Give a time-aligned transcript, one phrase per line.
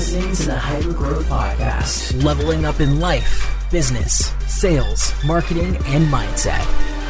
[0.00, 6.64] listening to the Hyper Growth Podcast, leveling up in life, business, sales, marketing, and mindset.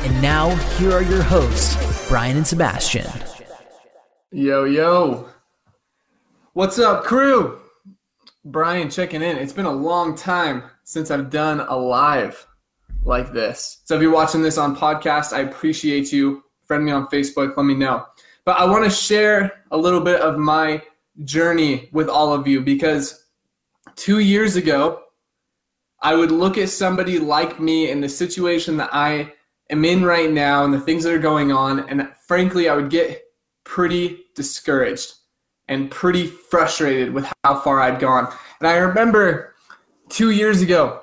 [0.04, 3.06] And now, here are your hosts, Brian and Sebastian.
[4.32, 5.28] Yo, yo.
[6.54, 7.60] What's up, crew?
[8.44, 9.36] Brian checking in.
[9.36, 12.44] It's been a long time since I've done a live
[13.04, 13.82] like this.
[13.84, 16.42] So if you're watching this on podcast, I appreciate you.
[16.64, 18.04] Friend me on Facebook, let me know.
[18.44, 20.82] But I want to share a little bit of my
[21.24, 23.26] journey with all of you because
[23.96, 25.02] two years ago,
[26.02, 29.32] I would look at somebody like me in the situation that I
[29.68, 32.90] am in right now and the things that are going on, and frankly, I would
[32.90, 33.22] get
[33.64, 35.14] pretty discouraged
[35.68, 38.32] and pretty frustrated with how far I'd gone.
[38.58, 39.54] And I remember
[40.08, 41.00] two years ago,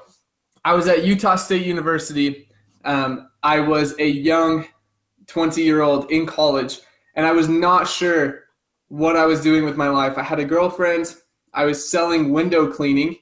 [0.66, 2.50] I was at Utah State University.
[2.84, 4.66] Um, I was a young
[5.28, 6.80] 20 year old in college,
[7.16, 8.47] and I was not sure
[8.90, 10.18] what I was doing with my life.
[10.18, 11.16] I had a girlfriend.
[11.54, 13.18] I was selling window cleaning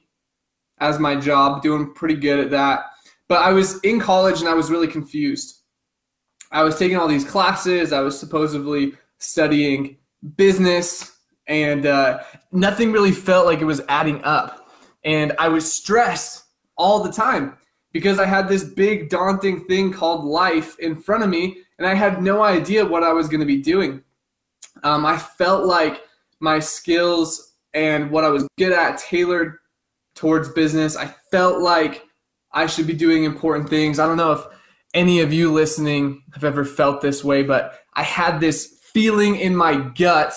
[0.78, 2.84] as my job, doing pretty good at that.
[3.28, 5.62] But I was in college and I was really confused.
[6.52, 7.92] I was taking all these classes.
[7.92, 9.96] I was supposedly studying
[10.36, 11.18] business,
[11.48, 14.70] and uh, nothing really felt like it was adding up.
[15.04, 16.44] And I was stressed
[16.76, 17.56] all the time
[17.92, 21.94] because I had this big, daunting thing called life in front of me, and I
[21.94, 24.02] had no idea what I was going to be doing.
[24.82, 26.02] Um, I felt like
[26.40, 29.58] my skills and what I was good at tailored
[30.14, 30.96] towards business.
[30.96, 32.04] I felt like
[32.52, 33.98] I should be doing important things.
[33.98, 34.44] I don't know if
[34.94, 39.54] any of you listening have ever felt this way, but I had this feeling in
[39.54, 40.32] my gut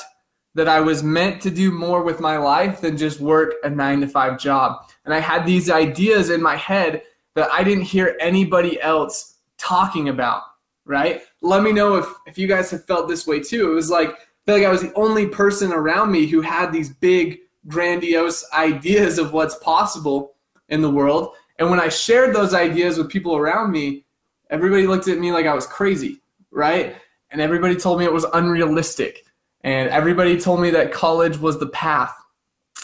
[0.55, 4.01] that I was meant to do more with my life than just work a nine
[4.01, 4.89] to five job.
[5.05, 7.03] And I had these ideas in my head
[7.35, 10.41] that I didn't hear anybody else talking about,
[10.85, 11.21] right?
[11.41, 13.71] Let me know if, if you guys have felt this way too.
[13.71, 16.71] It was like I feel like I was the only person around me who had
[16.71, 20.35] these big, grandiose ideas of what's possible
[20.69, 21.33] in the world.
[21.59, 24.05] And when I shared those ideas with people around me,
[24.49, 26.95] everybody looked at me like I was crazy, right?
[27.31, 29.25] And everybody told me it was unrealistic.
[29.61, 32.15] And everybody told me that college was the path.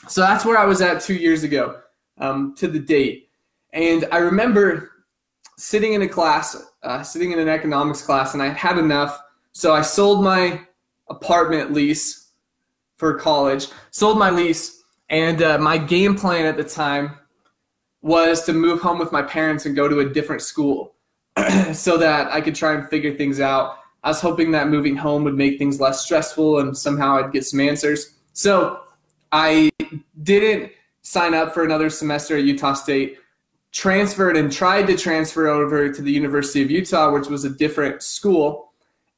[0.07, 1.79] So that's where I was at two years ago
[2.17, 3.29] um, to the date.
[3.71, 4.91] And I remember
[5.57, 6.55] sitting in a class,
[6.85, 9.19] uh, sitting in an economics class, and I had enough.
[9.51, 10.61] So I sold my
[11.09, 12.31] apartment lease
[12.97, 17.17] for college, sold my lease, and uh, my game plan at the time
[18.01, 20.95] was to move home with my parents and go to a different school
[21.73, 23.77] so that I could try and figure things out.
[24.03, 27.45] I was hoping that moving home would make things less stressful and somehow I'd get
[27.45, 28.13] some answers.
[28.33, 28.81] So
[29.31, 29.71] I
[30.21, 30.71] didn't
[31.01, 33.17] sign up for another semester at Utah State,
[33.75, 38.01] transferred and tried to transfer over to the University of Utah, which was a different
[38.01, 38.71] school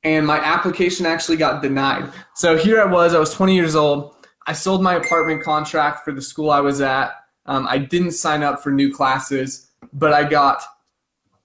[0.08, 2.12] and my application actually got denied.
[2.34, 4.16] So here I was, I was 20 years old.
[4.46, 7.12] I sold my apartment contract for the school I was at.
[7.46, 10.64] Um, I didn't sign up for new classes, but I got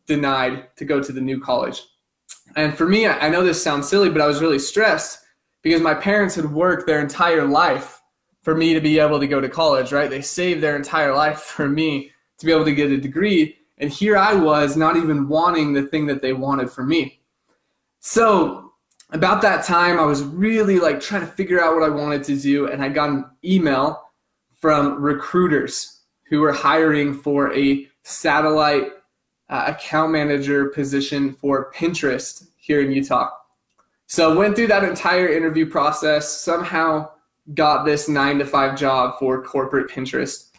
[0.07, 1.83] denied to go to the new college.
[2.55, 5.25] And for me, I know this sounds silly, but I was really stressed
[5.63, 8.01] because my parents had worked their entire life
[8.43, 10.11] for me to be able to go to college, right?
[10.11, 12.12] They saved their entire life for me
[12.43, 13.57] to be able to get a degree.
[13.79, 17.21] And here I was not even wanting the thing that they wanted for me.
[18.01, 18.73] So
[19.11, 22.37] about that time, I was really like trying to figure out what I wanted to
[22.37, 24.03] do, and I got an email
[24.59, 28.89] from recruiters who were hiring for a satellite
[29.49, 33.31] uh, account manager position for Pinterest here in Utah.
[34.07, 37.11] So went through that entire interview process, somehow
[37.55, 40.52] got this nine to five job for corporate Pinterest.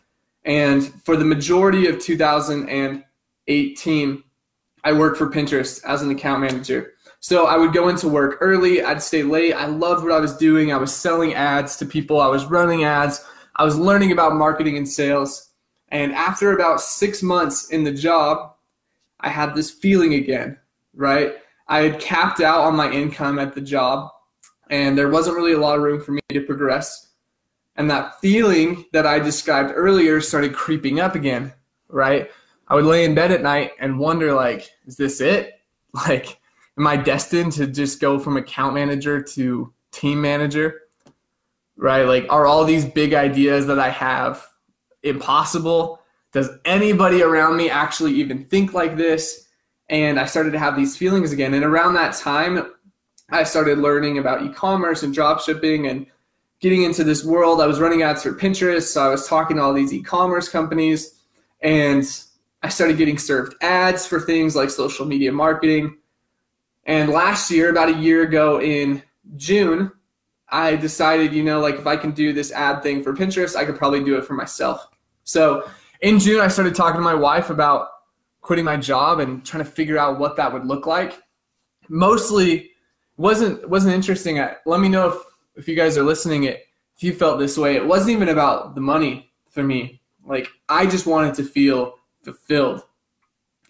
[0.46, 4.24] And for the majority of 2018,
[4.84, 6.92] I worked for Pinterest as an account manager.
[7.22, 9.54] So I would go into work early, I'd stay late.
[9.54, 10.74] I loved what I was doing.
[10.74, 13.24] I was selling ads to people, I was running ads,
[13.56, 15.52] I was learning about marketing and sales.
[15.88, 18.56] And after about six months in the job,
[19.22, 20.58] I had this feeling again,
[20.94, 21.36] right?
[21.68, 24.10] I had capped out on my income at the job,
[24.70, 27.13] and there wasn't really a lot of room for me to progress.
[27.76, 31.54] And that feeling that I described earlier started creeping up again,
[31.88, 32.30] right?
[32.68, 35.54] I would lay in bed at night and wonder, like, is this it?
[36.08, 36.40] Like,
[36.76, 40.82] am I destined to just go from account manager to team manager?
[41.78, 42.02] Right?
[42.02, 44.44] Like, are all these big ideas that I have
[45.04, 46.02] impossible?
[46.32, 49.48] Does anybody around me actually even think like this?
[49.90, 51.54] And I started to have these feelings again.
[51.54, 52.74] And around that time,
[53.30, 56.08] I started learning about e commerce and drop shipping and
[56.64, 57.60] getting into this world.
[57.60, 58.84] I was running ads for Pinterest.
[58.84, 61.20] So I was talking to all these e commerce companies
[61.60, 62.06] and
[62.64, 65.98] I started getting served ads for things like social media marketing.
[66.86, 69.04] And last year, about a year ago in
[69.36, 69.92] June,
[70.48, 73.66] I decided, you know, like if I can do this ad thing for Pinterest, I
[73.66, 74.88] could probably do it for myself.
[75.26, 75.70] So
[76.00, 77.90] in June, I started talking to my wife about
[78.40, 81.22] quitting my job and trying to figure out what that would look like.
[81.90, 82.72] Mostly
[83.18, 84.38] wasn't wasn't interesting.
[84.66, 87.76] Let me know if if you guys are listening it if you felt this way.
[87.76, 90.02] It wasn't even about the money for me.
[90.26, 92.84] Like I just wanted to feel fulfilled.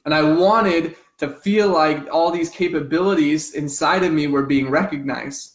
[0.05, 5.53] And I wanted to feel like all these capabilities inside of me were being recognized.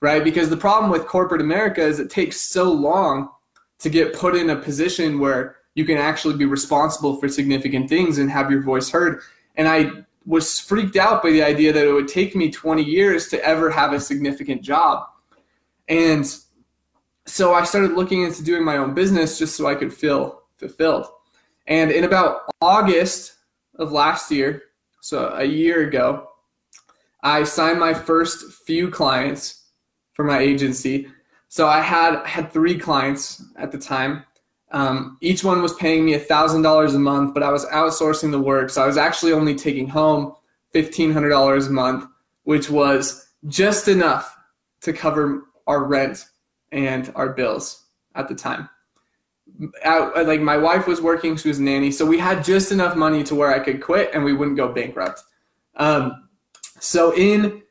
[0.00, 0.22] Right?
[0.22, 3.30] Because the problem with corporate America is it takes so long
[3.78, 8.18] to get put in a position where you can actually be responsible for significant things
[8.18, 9.20] and have your voice heard.
[9.56, 13.28] And I was freaked out by the idea that it would take me 20 years
[13.28, 15.06] to ever have a significant job.
[15.88, 16.26] And
[17.26, 21.06] so I started looking into doing my own business just so I could feel fulfilled.
[21.66, 23.34] And in about August
[23.76, 24.62] of last year,
[25.00, 26.28] so a year ago,
[27.22, 29.64] I signed my first few clients
[30.12, 31.08] for my agency.
[31.48, 34.24] So I had had three clients at the time.
[34.70, 38.40] Um, each one was paying me thousand dollars a month, but I was outsourcing the
[38.40, 40.34] work, so I was actually only taking home
[40.72, 42.06] fifteen hundred dollars a month,
[42.42, 44.36] which was just enough
[44.80, 46.26] to cover our rent
[46.72, 47.84] and our bills
[48.14, 48.68] at the time.
[49.84, 52.96] Out, like my wife was working, she was a nanny, so we had just enough
[52.96, 55.22] money to where I could quit and we wouldn't go bankrupt.
[55.76, 56.28] Um,
[56.80, 57.62] so in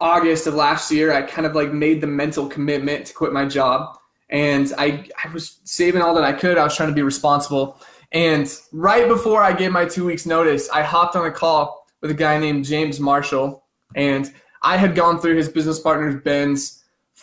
[0.00, 3.44] August of last year, I kind of like made the mental commitment to quit my
[3.44, 3.98] job,
[4.30, 6.56] and I I was saving all that I could.
[6.56, 7.80] I was trying to be responsible,
[8.12, 12.10] and right before I gave my two weeks notice, I hopped on a call with
[12.10, 14.32] a guy named James Marshall, and
[14.62, 16.79] I had gone through his business partner's Ben's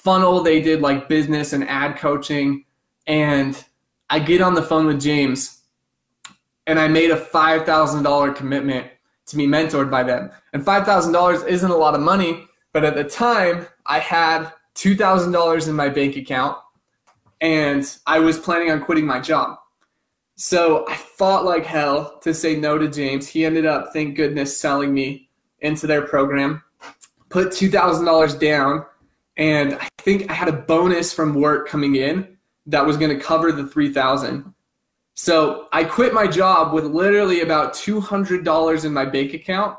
[0.08, 0.42] funnel.
[0.42, 2.64] They did like business and ad coaching.
[3.08, 3.62] And
[4.10, 5.64] I get on the phone with James
[6.66, 8.88] and I made a $5,000 commitment
[9.26, 10.32] to be mentored by them.
[10.54, 15.76] And $5,000 isn't a lot of money, but at the time I had $2,000 in
[15.76, 16.58] my bank account
[17.42, 19.58] and I was planning on quitting my job.
[20.38, 23.28] So I fought like hell to say no to James.
[23.28, 26.64] He ended up, thank goodness, selling me into their program,
[27.28, 28.86] put $2,000 down
[29.38, 33.24] and I think I had a bonus from work coming in that was going to
[33.24, 34.54] cover the 3000
[35.20, 39.76] so I quit my job with literally about $200 in my bank account,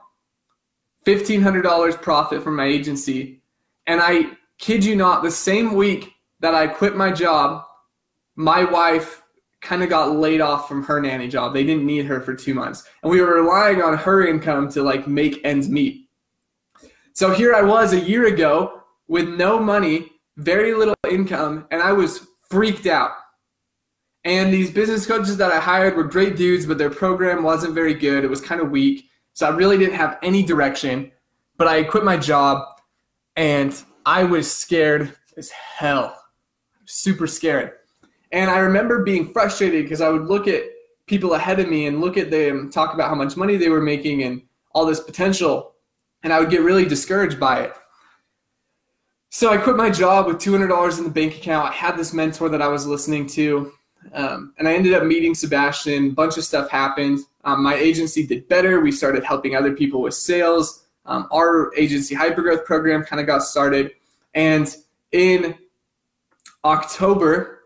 [1.07, 3.41] $1,500 profit from my agency.
[3.87, 7.65] And I kid you not, the same week that I quit my job,
[8.35, 9.23] my wife
[9.61, 11.55] kind of got laid off from her nanny job.
[11.55, 12.83] They didn't need her for two months.
[13.05, 16.09] And we were relying on her income to like make ends meet.
[17.13, 18.78] So here I was a year ago
[19.09, 23.13] with no money, very little income, and I was freaked out.
[24.25, 27.95] And these business coaches that I hired were great dudes, but their program wasn't very
[27.95, 28.25] good.
[28.25, 29.09] It was kind of weak.
[29.33, 31.13] So I really didn't have any direction.
[31.57, 32.63] But I quit my job
[33.37, 36.21] and I was scared as hell.
[36.87, 37.73] Super scared.
[38.33, 40.65] And I remember being frustrated because I would look at
[41.07, 43.81] people ahead of me and look at them talk about how much money they were
[43.81, 45.75] making and all this potential.
[46.23, 47.73] And I would get really discouraged by it.
[49.31, 51.69] So I quit my job with $200 in the bank account.
[51.69, 53.73] I had this mentor that I was listening to,
[54.15, 56.09] um, and I ended up meeting Sebastian.
[56.09, 57.21] A bunch of stuff happened.
[57.45, 58.81] Um, my agency did better.
[58.81, 60.87] We started helping other people with sales.
[61.05, 63.93] Um, our agency hypergrowth program kind of got started.
[64.35, 64.75] And
[65.13, 65.57] in
[66.65, 67.65] October,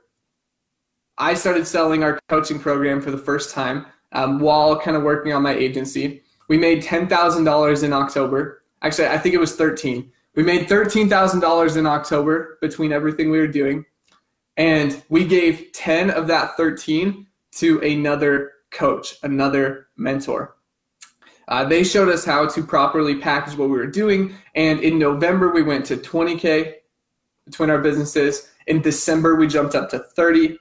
[1.18, 5.32] I started selling our coaching program for the first time um, while kind of working
[5.32, 6.22] on my agency.
[6.48, 8.62] We made $10,000 in October.
[8.82, 10.10] Actually, I think it was 13.
[10.34, 13.84] We made $13,000 in October between everything we were doing.
[14.56, 20.56] And we gave 10 of that 13 to another coach, another mentor.
[21.48, 24.34] Uh, they showed us how to properly package what we were doing.
[24.54, 26.74] And in November, we went to 20K
[27.44, 28.48] between our businesses.
[28.66, 30.58] In December, we jumped up to 30.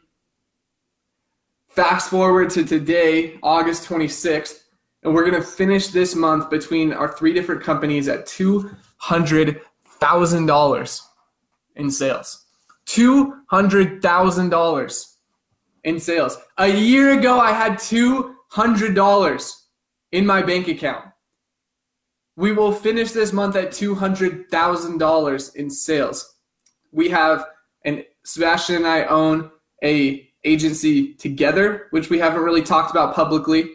[1.68, 4.63] Fast forward to today, August 26th,
[5.04, 8.28] and we're going to finish this month between our three different companies at
[9.01, 9.55] two
[10.01, 11.01] $200,000
[11.75, 12.46] in sales.
[12.88, 15.15] $200,000
[15.84, 16.38] in sales.
[16.58, 19.55] A year ago, I had $200
[20.12, 21.05] in my bank account.
[22.36, 26.36] We will finish this month at $200,000 in sales.
[26.91, 27.46] We have,
[27.86, 29.51] and Sebastian and I own
[29.84, 33.72] a agency together, which we haven't really talked about publicly.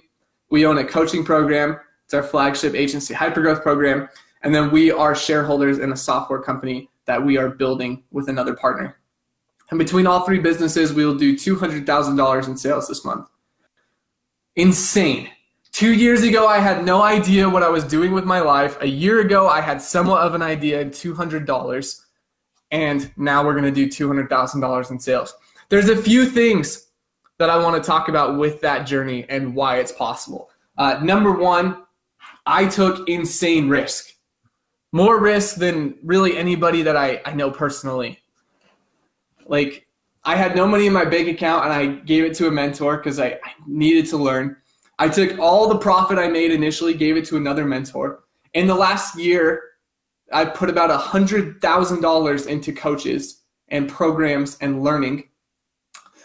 [0.50, 1.78] We own a coaching program.
[2.04, 4.09] It's our flagship agency hypergrowth program.
[4.47, 8.55] And then we are shareholders in a software company that we are building with another
[8.55, 8.97] partner.
[9.71, 13.26] And between all three businesses, we will do $200,000 in sales this month.
[14.55, 15.31] Insane.
[15.73, 18.81] Two years ago, I had no idea what I was doing with my life.
[18.81, 22.00] A year ago, I had somewhat of an idea, $200.
[22.71, 25.35] and now we're going to do $200,000 in sales.
[25.71, 26.87] There's a few things
[27.38, 30.50] that I want to talk about with that journey and why it's possible.
[30.79, 31.83] Uh, number one,
[32.47, 34.12] I took insane risk,
[34.97, 38.19] more risk than really anybody that I, I know personally.
[39.47, 39.87] Like,
[40.25, 42.97] I had no money in my bank account and I gave it to a mentor
[42.97, 44.57] because I, I needed to learn.
[44.99, 48.25] I took all the profit I made initially, gave it to another mentor.
[48.55, 49.62] In the last year,
[50.33, 55.29] I put about a hundred thousand dollars into coaches and programs and learning.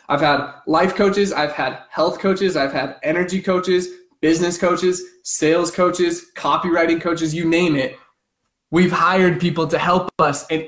[0.08, 3.90] I've had life coaches, I've had health coaches, I've had energy coaches,
[4.22, 7.98] business coaches, sales coaches, copywriting coaches, you name it.
[8.72, 10.68] We've hired people to help us and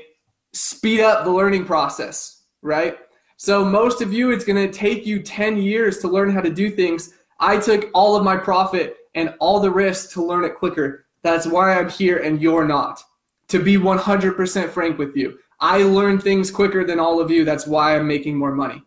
[0.52, 2.98] speed up the learning process, right?
[3.36, 6.50] So most of you, it's going to take you 10 years to learn how to
[6.50, 7.14] do things.
[7.40, 11.06] I took all of my profit and all the risk to learn it quicker.
[11.22, 13.02] That's why I'm here and you're not
[13.48, 15.38] to be 100% frank with you.
[15.60, 17.44] I learn things quicker than all of you.
[17.44, 18.82] That's why I'm making more money.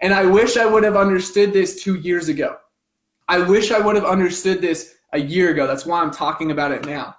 [0.00, 2.56] And I wish I would have understood this two years ago.
[3.28, 5.66] I wish I would have understood this a year ago.
[5.66, 7.16] That's why I'm talking about it now.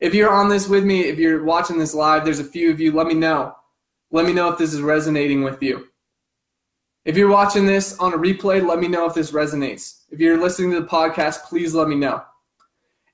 [0.00, 2.80] If you're on this with me, if you're watching this live, there's a few of
[2.80, 3.54] you, let me know.
[4.10, 5.88] Let me know if this is resonating with you.
[7.04, 10.02] If you're watching this on a replay, let me know if this resonates.
[10.10, 12.22] If you're listening to the podcast, please let me know.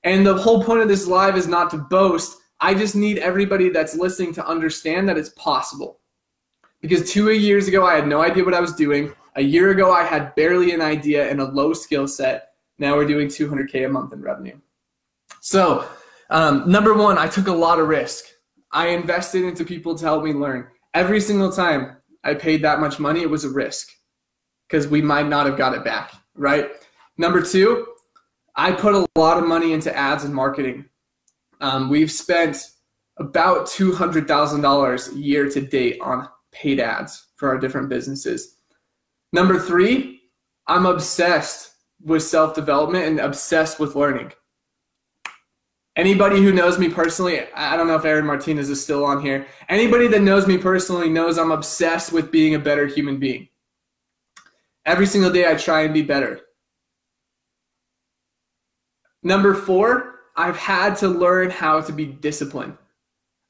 [0.03, 3.69] And the whole point of this live is not to boast, I just need everybody
[3.69, 5.99] that's listening to understand that it's possible.
[6.81, 9.13] Because two years ago, I had no idea what I was doing.
[9.35, 12.49] A year ago, I had barely an idea and a low skill set.
[12.79, 14.57] Now we're doing 200K a month in revenue.
[15.39, 15.87] So,
[16.33, 18.25] um, number one, I took a lot of risk.
[18.71, 20.67] I invested into people to help me learn.
[20.95, 23.89] Every single time I paid that much money, it was a risk
[24.67, 26.71] because we might not have got it back, right?
[27.19, 27.85] Number two,
[28.55, 30.85] I put a lot of money into ads and marketing.
[31.61, 32.57] Um, we've spent
[33.17, 38.57] about $200,000 year to date on paid ads for our different businesses.
[39.33, 40.21] Number three,
[40.67, 44.31] I'm obsessed with self development and obsessed with learning.
[45.95, 49.45] Anybody who knows me personally, I don't know if Aaron Martinez is still on here.
[49.69, 53.47] Anybody that knows me personally knows I'm obsessed with being a better human being.
[54.85, 56.41] Every single day I try and be better.
[59.21, 62.75] Number four, I've had to learn how to be disciplined.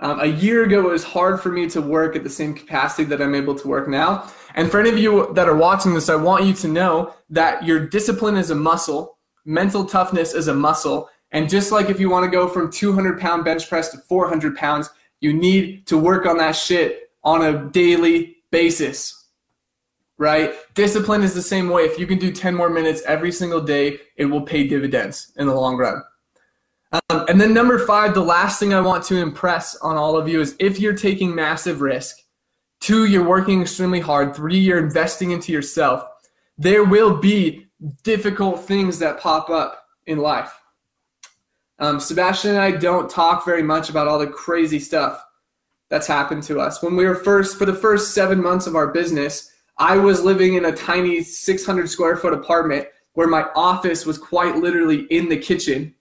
[0.02, 3.06] Um, a year ago, it was hard for me to work at the same capacity
[3.06, 4.30] that I'm able to work now.
[4.54, 7.64] And for any of you that are watching this, I want you to know that
[7.64, 11.10] your discipline is a muscle, mental toughness is a muscle.
[11.34, 14.56] And just like if you want to go from 200 pound bench press to 400
[14.56, 19.26] pounds, you need to work on that shit on a daily basis.
[20.18, 20.54] Right?
[20.76, 21.84] Discipline is the same way.
[21.84, 25.48] If you can do 10 more minutes every single day, it will pay dividends in
[25.48, 26.04] the long run.
[27.10, 30.30] Um, and then number five, the last thing I want to impress on all of
[30.30, 32.18] you is if you're taking massive risk,
[32.80, 36.08] two, you're working extremely hard, three, you're investing into yourself,
[36.60, 37.66] there will be
[38.04, 40.54] difficult things that pop up in life.
[41.80, 45.24] Um, Sebastian and I don't talk very much about all the crazy stuff
[45.90, 46.82] that's happened to us.
[46.82, 50.54] When we were first, for the first seven months of our business, I was living
[50.54, 55.38] in a tiny 600 square foot apartment where my office was quite literally in the
[55.38, 55.94] kitchen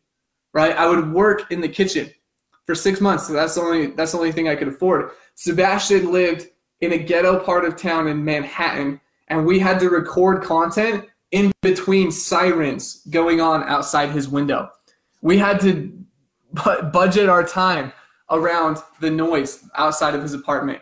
[0.53, 0.77] right?
[0.77, 2.11] I would work in the kitchen
[2.65, 3.27] for six months.
[3.27, 5.11] So that's the only that's the only thing I could afford.
[5.35, 6.49] Sebastian lived
[6.81, 11.53] in a ghetto part of town in Manhattan, and we had to record content in
[11.63, 14.71] between sirens going on outside his window.
[15.23, 15.99] We had to
[16.93, 17.93] budget our time
[18.31, 20.81] around the noise outside of his apartment,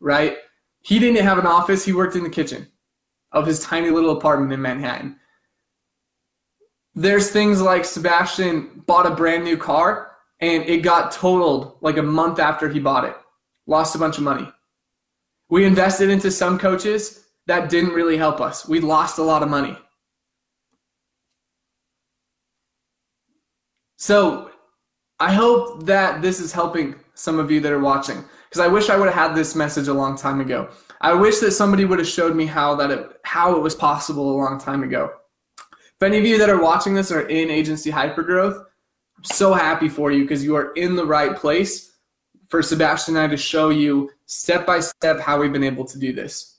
[0.00, 0.38] right?
[0.82, 2.66] He didn't have an office, he worked in the kitchen
[3.32, 5.20] of his tiny little apartment in Manhattan
[6.94, 12.02] there's things like Sebastian bought a brand new car and it got totaled like a
[12.02, 13.16] month after he bought it.
[13.66, 14.50] Lost a bunch of money.
[15.48, 18.66] We invested into some coaches that didn't really help us.
[18.66, 19.76] We lost a lot of money.
[24.00, 24.50] So
[25.18, 28.88] I hope that this is helping some of you that are watching because I wish
[28.88, 30.70] I would have had this message a long time ago.
[31.02, 34.32] I wish that somebody would have showed me how that it, how it was possible
[34.32, 35.12] a long time ago.
[35.68, 38.64] If any of you that are watching this are in agency hypergrowth,
[39.18, 41.98] I'm so happy for you because you are in the right place
[42.48, 45.98] for Sebastian and I to show you step by step how we've been able to
[45.98, 46.58] do this.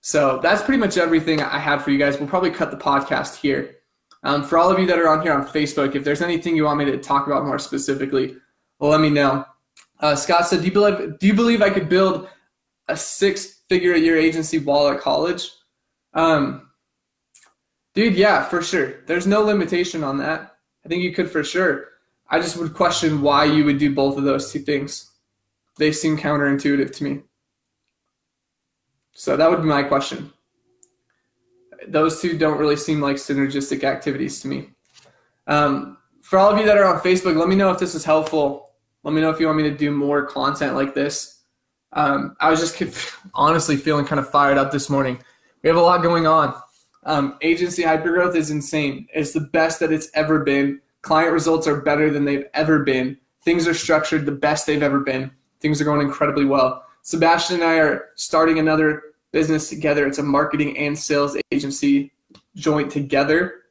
[0.00, 2.18] So that's pretty much everything I have for you guys.
[2.18, 3.81] We'll probably cut the podcast here.
[4.22, 6.64] Um, for all of you that are on here on Facebook, if there's anything you
[6.64, 8.36] want me to talk about more specifically,
[8.78, 9.44] let me know.
[10.00, 12.28] Uh, Scott said, do you, believe, do you believe I could build
[12.88, 15.50] a six figure a year agency while at college?
[16.14, 16.68] Um,
[17.94, 19.02] Dude, yeah, for sure.
[19.06, 20.56] There's no limitation on that.
[20.84, 21.88] I think you could for sure.
[22.28, 25.10] I just would question why you would do both of those two things.
[25.78, 27.20] they seem counterintuitive to me.
[29.12, 30.32] So that would be my question.
[31.88, 34.70] Those two don't really seem like synergistic activities to me.
[35.46, 38.04] Um, for all of you that are on Facebook, let me know if this is
[38.04, 38.70] helpful.
[39.02, 41.40] Let me know if you want me to do more content like this.
[41.92, 42.80] Um, I was just
[43.34, 45.22] honestly feeling kind of fired up this morning.
[45.62, 46.54] We have a lot going on.
[47.04, 49.08] Um, agency hypergrowth is insane.
[49.12, 50.80] It's the best that it's ever been.
[51.02, 53.18] Client results are better than they've ever been.
[53.42, 55.32] Things are structured the best they've ever been.
[55.60, 56.84] Things are going incredibly well.
[57.02, 60.06] Sebastian and I are starting another business together.
[60.06, 62.12] It's a marketing and sales agency
[62.54, 63.62] joint together.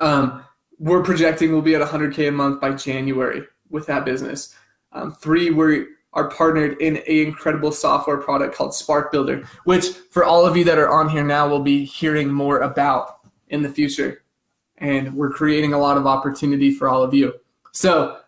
[0.00, 0.44] Um,
[0.78, 4.54] we're projecting we'll be at 100K a month by January with that business.
[4.92, 10.24] Um, three, we are partnered in an incredible software product called Spark Builder, which for
[10.24, 13.68] all of you that are on here now, we'll be hearing more about in the
[13.68, 14.22] future.
[14.78, 17.34] And we're creating a lot of opportunity for all of you.
[17.72, 18.18] So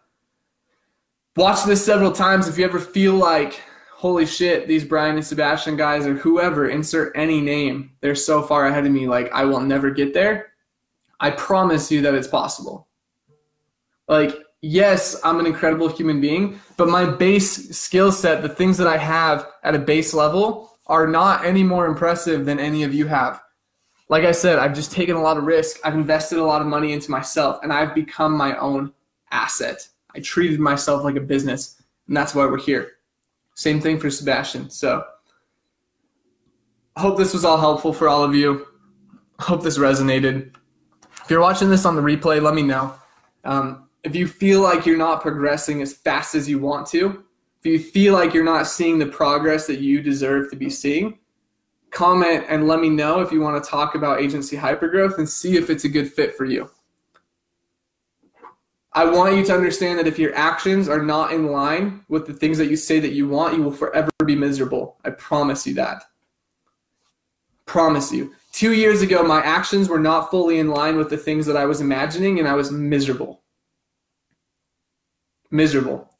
[1.36, 2.48] watch this several times.
[2.48, 3.62] If you ever feel like,
[3.98, 8.68] holy shit, these Brian and Sebastian guys or whoever, insert any name, they're so far
[8.68, 10.52] ahead of me, like I will never get there.
[11.18, 12.86] I promise you that it's possible.
[14.06, 18.86] Like, yes, I'm an incredible human being, but my base skill set, the things that
[18.86, 23.08] I have at a base level, are not any more impressive than any of you
[23.08, 23.42] have.
[24.08, 25.78] Like I said, I've just taken a lot of risk.
[25.84, 28.92] I've invested a lot of money into myself, and I've become my own
[29.32, 29.88] asset.
[30.14, 32.92] I treated myself like a business, and that's why we're here.
[33.58, 34.70] Same thing for Sebastian.
[34.70, 35.04] So,
[36.94, 38.68] I hope this was all helpful for all of you.
[39.40, 40.54] Hope this resonated.
[41.24, 42.94] If you're watching this on the replay, let me know.
[43.42, 47.24] Um, if you feel like you're not progressing as fast as you want to,
[47.58, 51.18] if you feel like you're not seeing the progress that you deserve to be seeing,
[51.90, 55.56] comment and let me know if you want to talk about agency hypergrowth and see
[55.56, 56.70] if it's a good fit for you.
[58.98, 62.34] I want you to understand that if your actions are not in line with the
[62.34, 64.96] things that you say that you want, you will forever be miserable.
[65.04, 66.02] I promise you that.
[67.64, 68.34] Promise you.
[68.50, 71.64] Two years ago, my actions were not fully in line with the things that I
[71.64, 73.44] was imagining, and I was miserable.
[75.52, 76.10] Miserable.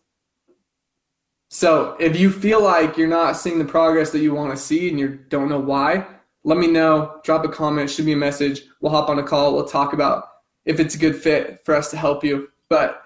[1.48, 4.88] So if you feel like you're not seeing the progress that you want to see
[4.88, 6.06] and you don't know why,
[6.44, 7.18] let me know.
[7.24, 8.62] Drop a comment, shoot me a message.
[8.80, 9.56] We'll hop on a call.
[9.56, 10.28] We'll talk about
[10.64, 12.46] if it's a good fit for us to help you.
[12.68, 13.04] But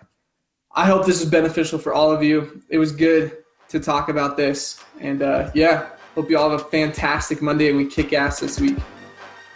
[0.75, 2.63] I hope this is beneficial for all of you.
[2.69, 3.37] It was good
[3.69, 4.83] to talk about this.
[5.01, 8.61] And uh, yeah, hope you all have a fantastic Monday and we kick ass this
[8.61, 8.77] week.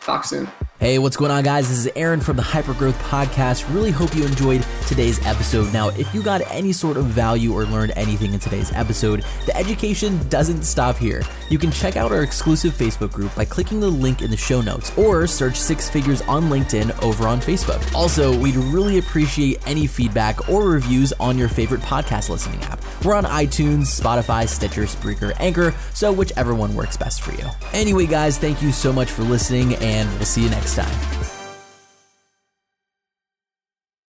[0.01, 0.49] Talk soon.
[0.79, 1.71] Hey, what's going on, guys?
[1.71, 3.73] This is Aaron from the Hypergrowth Podcast.
[3.75, 5.73] Really hope you enjoyed today's episode.
[5.73, 9.57] Now, if you got any sort of value or learned anything in today's episode, the
[9.57, 11.23] education doesn't stop here.
[11.49, 14.61] You can check out our exclusive Facebook group by clicking the link in the show
[14.61, 17.83] notes or search Six Figures on LinkedIn over on Facebook.
[17.95, 22.85] Also, we'd really appreciate any feedback or reviews on your favorite podcast listening app.
[23.03, 27.49] We're on iTunes, Spotify, Stitcher, Spreaker, Anchor, so whichever one works best for you.
[27.73, 31.16] Anyway, guys, thank you so much for listening, and we'll see you next time.